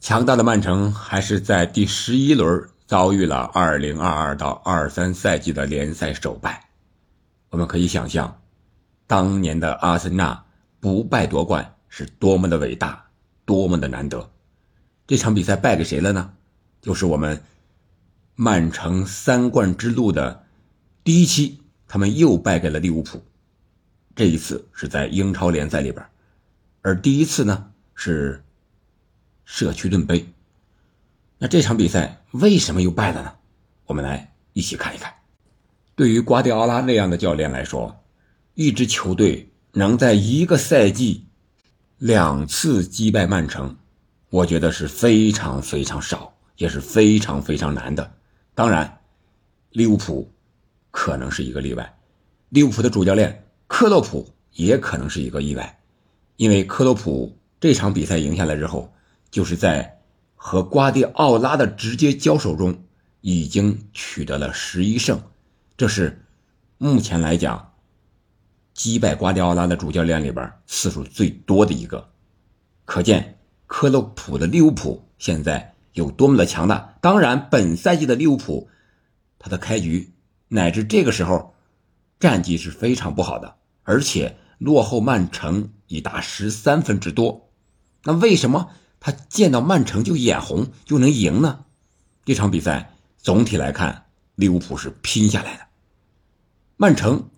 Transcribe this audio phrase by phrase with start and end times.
[0.00, 6.70] 强大的曼城还是在第十一轮遭遇了2022到23赛季的联赛首败。
[7.50, 8.40] 我们可以想象，
[9.06, 10.46] 当年的阿森纳
[10.80, 13.10] 不败夺冠是多么的伟大，
[13.44, 14.30] 多么的难得。
[15.06, 16.32] 这场比赛败给谁了呢？
[16.80, 17.42] 就是我们
[18.36, 20.46] 曼城三冠之路的
[21.04, 23.22] 第一期，他们又败给了利物浦。
[24.16, 26.02] 这一次是在英超联赛里边，
[26.80, 28.42] 而第一次呢是。
[29.52, 30.24] 社区盾杯，
[31.36, 33.32] 那这场比赛为什么又败了呢？
[33.84, 35.12] 我们来一起看一看。
[35.96, 38.00] 对于瓜迪奥拉那样的教练来说，
[38.54, 41.26] 一支球队能在一个赛季
[41.98, 43.76] 两次击败曼城，
[44.28, 48.08] 我觉得是非常非常少，也是非常非常难的。
[48.54, 49.00] 当然，
[49.70, 50.32] 利物浦
[50.92, 51.98] 可能是一个例外，
[52.50, 55.80] 利物浦的主教练克洛普也可能是一个意外，
[56.36, 58.90] 因为克洛普这场比赛赢下来之后。
[59.30, 60.00] 就是在
[60.34, 62.84] 和瓜迪奥拉的直接交手中，
[63.20, 65.22] 已经取得了十一胜，
[65.76, 66.24] 这是
[66.78, 67.74] 目前来讲
[68.72, 72.10] 击败瓜迪奥拉的主教练里边次数最多的一个。
[72.84, 76.96] 可见克洛普的利物浦现在有多么的强大。
[77.00, 78.68] 当然，本赛季的利物浦，
[79.38, 80.12] 他的开局
[80.48, 81.54] 乃至这个时候
[82.18, 87.50] 战绩是非常不好的，而且落后曼城已达十三分之多。
[88.04, 88.70] 那为什么？
[89.00, 91.64] 他见到曼城就眼红，就能赢呢？
[92.26, 95.66] 这场比赛总体来看，利物浦是拼下来的。
[96.76, 97.30] 曼城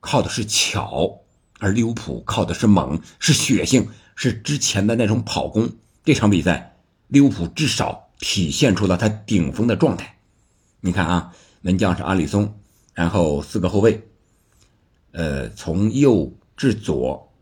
[0.00, 1.20] 靠的是巧，
[1.58, 5.68] 而利物浦靠的是猛，是血性，是之前的那种跑攻。
[6.02, 10.18] 这场比赛，利物浦至少体现出了他顶峰的状态。
[10.80, 12.58] 你看啊，门将是阿里松，
[12.94, 14.08] 然后四个后卫，
[15.12, 17.34] 呃，从右至左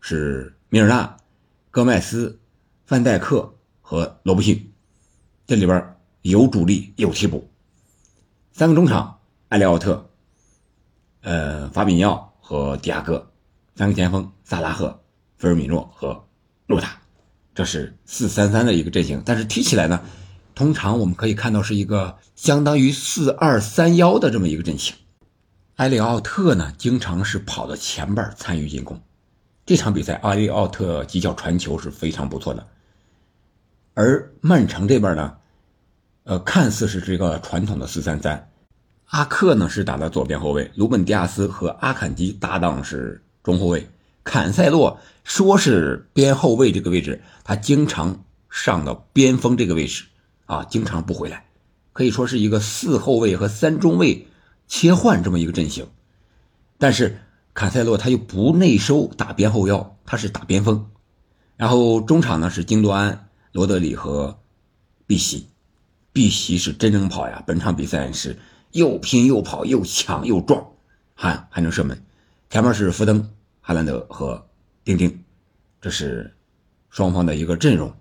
[0.00, 1.16] 是米尔纳、
[1.70, 2.38] 戈麦斯。
[2.86, 4.72] 范戴克和罗布逊，
[5.46, 7.48] 这里边有主力有替补。
[8.52, 10.10] 三个中场，埃利奥特、
[11.22, 13.26] 呃法比尼奥和迪亚哥；
[13.74, 15.02] 三个前锋，萨拉赫、
[15.38, 16.26] 菲尔米诺和
[16.66, 17.00] 洛塔。
[17.54, 20.02] 这是四三三的一个阵型，但是踢起来呢，
[20.54, 24.94] 通常我们可以看到是一个相当于四二三幺的这么一个阵型。
[25.76, 29.00] 埃里奥特呢，经常是跑到前边参与进攻。
[29.64, 32.66] 这场比赛，阿利奥特几脚传球是非常不错的。
[33.94, 35.36] 而曼城这边呢，
[36.24, 38.50] 呃，看似是这个传统的四三三，
[39.06, 43.88] 阿克呢是打的左边后卫，鲁本迪亚斯和阿坎吉搭档是中后卫，
[44.24, 50.04] 坎塞洛说是边后卫这个位置，他经常上到边锋这个位置
[50.46, 51.46] 啊，经常不回来，
[51.92, 54.26] 可以说是一个四后卫和三中卫
[54.66, 55.86] 切换这么一个阵型。
[56.78, 57.20] 但是
[57.54, 60.90] 坎塞洛他又不内收打边后腰，他是打边锋，
[61.56, 63.28] 然后中场呢是京多安。
[63.54, 64.36] 罗德里和
[65.06, 65.46] 碧玺，
[66.12, 67.40] 碧玺是真能跑呀！
[67.46, 68.36] 本场比赛是
[68.72, 70.72] 又拼又跑又抢又撞，
[71.14, 72.02] 还还能射门。
[72.50, 74.44] 前面是福登、哈兰德和
[74.82, 75.22] 丁丁，
[75.80, 76.34] 这是
[76.90, 77.94] 双方的一个阵容。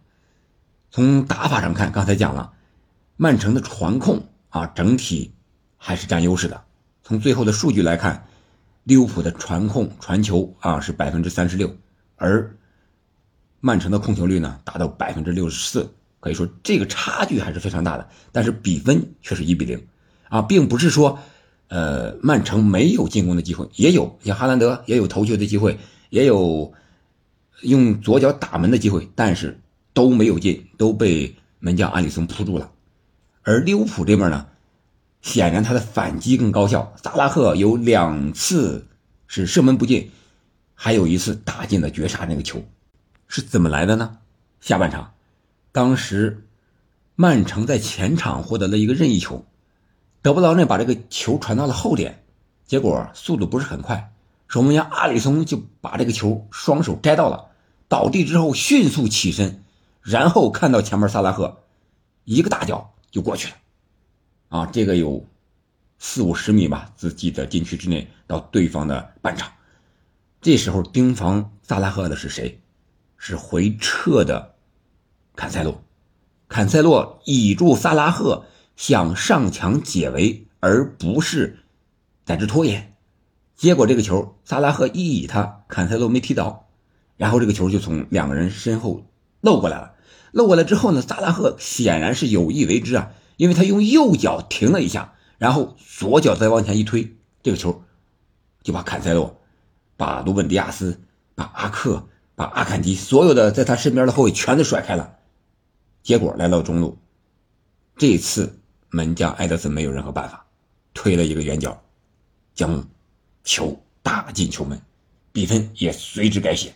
[0.89, 2.51] 从打法上看，刚才讲了，
[3.15, 5.35] 曼城的传控啊，整体
[5.77, 6.63] 还是占优势的。
[7.03, 8.25] 从最后的数据来看，
[8.85, 11.77] 利物浦的传控传球啊是百分之三十六，
[12.15, 12.57] 而。
[13.65, 18.09] 曼城的控球率呢达到百分之六十四，可以说这个差距还是非常大的。
[18.33, 19.87] 但是比分却是一比零，
[20.27, 21.17] 啊，并不是说，
[21.69, 25.79] 呃，曼城没有进攻的机会，也有，像哈兰德也有头球的机会，
[26.09, 26.73] 也有
[27.61, 29.57] 用左脚打门的机会，但是
[29.93, 32.69] 都没有进，都被门将阿里松扑住了。
[33.43, 34.45] 而利物浦这边呢，
[35.21, 38.85] 显然他的反击更高效，萨拉赫有两次
[39.25, 40.11] 是射门不进，
[40.75, 42.61] 还有一次打进了绝杀那个球。
[43.27, 44.17] 是怎么来的呢？
[44.61, 45.13] 下半场，
[45.71, 46.47] 当时
[47.15, 49.45] 曼城在前场获得了一个任意球，
[50.21, 52.23] 德布劳内把这个球传到了后点，
[52.65, 54.13] 结果速度不是很快，
[54.47, 57.51] 守门员阿里松就把这个球双手摘到了，
[57.87, 59.63] 倒地之后迅速起身，
[60.01, 61.63] 然后看到前面萨拉赫
[62.23, 63.55] 一个大脚就过去了，
[64.47, 65.25] 啊，这个有
[65.99, 69.51] 四五十米吧，自己的禁区之内到对方的半场，
[70.41, 72.59] 这时候盯防萨拉赫的是谁？
[73.25, 74.55] 是回撤的
[75.33, 75.81] 坎塞洛，
[76.49, 81.59] 坎塞洛倚住萨拉赫想上墙解围，而不是
[82.25, 82.97] 在这拖延。
[83.55, 86.67] 结果这个球，萨拉赫一倚他，坎塞洛没踢到，
[87.15, 89.05] 然后这个球就从两个人身后
[89.39, 89.93] 漏过来了。
[90.33, 97.85] 漏过来之后呢，萨拉赫显然是有意为之啊，因为他用右脚停了一下，然后左脚再往前一推，这个球
[98.63, 99.39] 就把坎塞洛、
[99.95, 100.99] 把鲁本迪亚斯、
[101.35, 102.09] 把阿克。
[102.35, 105.17] 把阿坎迪所有的在他身边的后卫全都甩开了，
[106.01, 106.97] 结果来到中路，
[107.95, 108.59] 这次
[108.89, 110.45] 门将埃德森没有任何办法，
[110.93, 111.81] 推了一个圆角，
[112.55, 112.87] 将
[113.43, 114.81] 球打进球门，
[115.31, 116.73] 比分也随之改写。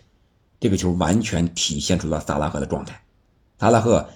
[0.60, 3.00] 这个球完全体现出了萨拉赫的状态。
[3.58, 4.08] 萨拉赫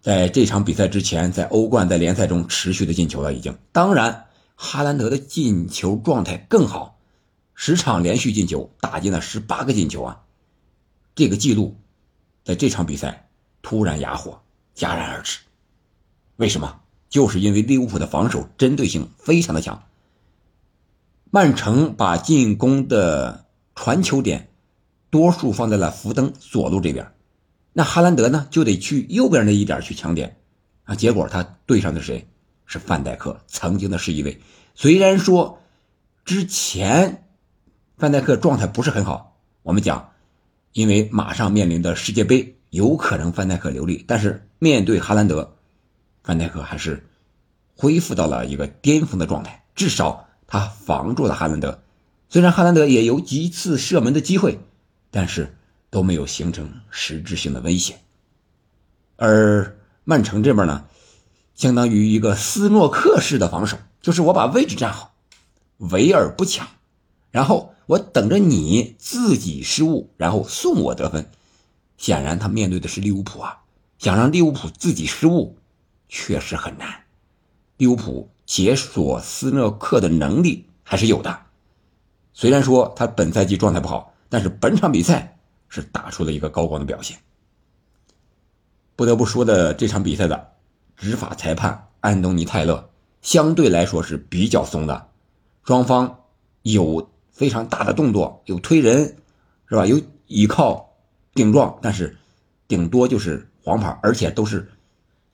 [0.00, 3.56] 在这场比赛之前，在欧冠、在联赛中持续的进球了，已经。
[3.72, 6.98] 当然，哈兰德的进球状态更好，
[7.54, 10.22] 十场连续进球，打进了十八个进球啊！
[11.14, 11.76] 这个记录
[12.44, 13.28] 在这场比赛
[13.60, 14.42] 突然哑火，
[14.74, 15.38] 戛然而止。
[16.36, 16.80] 为什么？
[17.08, 19.82] 就是因为利物浦的防守针对性非常的强。
[21.30, 23.44] 曼城把进攻的
[23.74, 24.48] 传球点
[25.10, 27.12] 多数放在了福登左路这边，
[27.74, 30.38] 那哈兰德呢就得去右边那一点去抢点
[30.84, 30.94] 啊。
[30.94, 32.26] 结果他对上的谁？
[32.64, 34.40] 是范戴克，曾经的十一位。
[34.74, 35.60] 虽然说
[36.24, 37.26] 之前
[37.98, 40.11] 范戴克状态不是很好，我们讲。
[40.72, 45.54] 因为马上面临的世界杯，有可能范戴克留力，但是面对哈兰德，
[46.22, 47.06] 范戴克还是
[47.76, 51.82] 恢复到了一个巅峰的状态，至少他防住了哈兰德。
[52.30, 54.60] 虽然哈兰德也有几次射门的机会，
[55.10, 55.54] 但是
[55.90, 57.98] 都没有形成实质性的威胁。
[59.16, 60.86] 而曼城这边呢，
[61.54, 65.12] 相当于一个斯诺克式的防守，就是我把位置站好，
[65.76, 66.66] 围而不抢，
[67.30, 67.71] 然后。
[67.92, 71.28] 我等着你自己失误，然后送我得分。
[71.98, 73.64] 显然，他面对的是利物浦啊，
[73.98, 75.58] 想让利物浦自己失误，
[76.08, 77.04] 确实很难。
[77.76, 81.38] 利物浦解锁斯诺克的能力还是有的。
[82.32, 85.38] 虽然说他本赛季状态不好，但是本场比赛
[85.68, 87.18] 是打出了一个高光的表现。
[88.96, 90.52] 不得不说的，这场比赛的
[90.96, 92.88] 执法裁判安东尼泰勒
[93.20, 95.08] 相对来说是比较松的，
[95.62, 96.20] 双方
[96.62, 97.11] 有。
[97.32, 99.16] 非常大的动作，有推人，
[99.66, 99.84] 是吧？
[99.84, 100.88] 有依靠
[101.34, 102.16] 顶撞，但是
[102.68, 104.70] 顶多就是黄牌，而且都是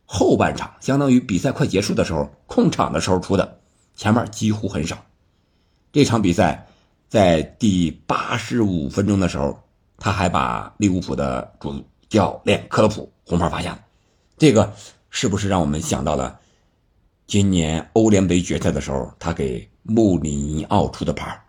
[0.07, 3.61] 后半场，相当于比赛快结束的时候控场的时候出的，
[3.95, 4.97] 前面几乎很少。
[5.93, 6.67] 这场比赛
[7.09, 9.59] 在第八十五分钟的时候，
[9.99, 13.81] 他还把利物浦的主教练克洛普红牌罚下了，
[14.37, 14.73] 这个
[15.11, 16.39] 是不是让我们想到了
[17.27, 21.43] 今年欧联杯决赛的时候，他给穆里尼奥出的牌？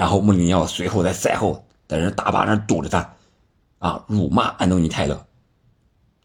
[0.00, 3.16] 然后穆里尼奥随后在赛后在人大巴上堵着他，
[3.80, 5.26] 啊，辱骂安东尼泰勒。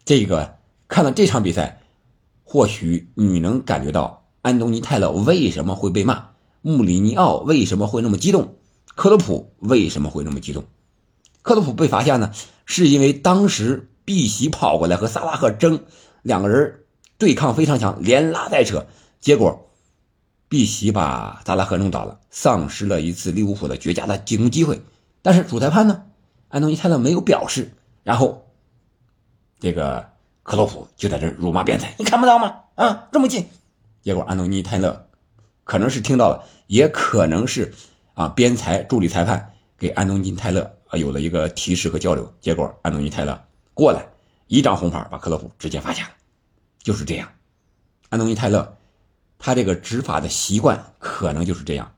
[0.05, 0.55] 这个
[0.87, 1.81] 看了这场比赛，
[2.45, 6.29] 或许你能感觉到安东尼泰勒为什么会被骂，
[6.61, 8.55] 穆里尼奥为什么会那么激动，
[8.95, 10.63] 克洛普为什么会那么激动。
[11.41, 12.31] 克洛普被罚下呢，
[12.65, 15.83] 是因为当时碧玺跑过来和萨拉赫争，
[16.21, 16.85] 两个人
[17.17, 18.87] 对抗非常强，连拉带扯，
[19.19, 19.63] 结果。
[20.47, 24.81] 碧玺把萨拉赫弄倒了，丧失了一次利物浦的绝佳的进攻机会。
[25.21, 26.03] 但是主裁判呢，
[26.49, 27.71] 安东尼泰勒没有表示。
[28.03, 28.45] 然后，
[29.57, 30.09] 这个
[30.43, 32.57] 克洛普就在这辱骂边裁，你看不到吗？
[32.75, 33.47] 啊，这么近。
[34.01, 35.07] 结果安东尼泰勒
[35.63, 37.73] 可能是听到了，也可能是
[38.15, 42.29] 啊边裁助理裁判给安东尼泰勒啊有了一个提示和交流。
[42.41, 43.41] 结果安东尼泰勒
[43.73, 44.05] 过来
[44.47, 46.11] 一张红牌把克洛普直接罚下了，
[46.83, 47.29] 就是这样。
[48.09, 48.75] 安东尼泰勒。
[49.37, 51.91] 他这个执法的习惯可能就是这样，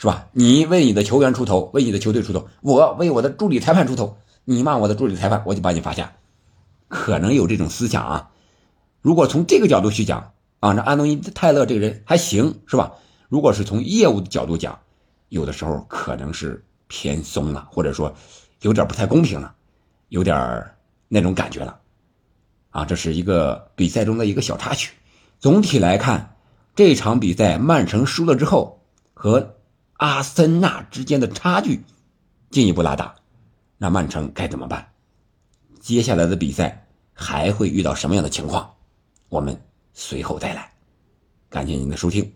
[0.00, 0.28] 是吧？
[0.32, 4.16] 你为你的球员出头，为你的球队出头，我为我的助理裁判出头。
[4.46, 6.14] 你骂我的助理裁判，我就把你罚下。
[6.88, 8.30] 可能有这种思想啊。
[9.02, 12.92] 如果从这个角度去讲啊，那安东尼泰勒这个人还行，是吧？
[13.28, 14.78] 如果是从业务的角度讲，
[15.28, 18.14] 有的时候可能是偏松了，或者说
[18.62, 19.54] 有点不太公平了，
[20.08, 20.64] 有点
[21.08, 21.78] 那种感觉了。
[22.70, 24.94] 啊，这是一个比赛中的一个小插曲。
[25.40, 26.36] 总体来看。
[26.76, 28.80] 这场比赛曼城输了之后，
[29.12, 29.56] 和
[30.00, 31.84] 阿森纳之间的差距
[32.50, 33.14] 进一步拉大，
[33.76, 34.94] 那曼城该怎么办？
[35.78, 38.74] 接下来的比赛还会遇到什么样的情况？
[39.28, 39.60] 我们
[39.92, 40.72] 随后再来。
[41.50, 42.32] 感谢您的收听，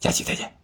[0.00, 0.63] 下期再见。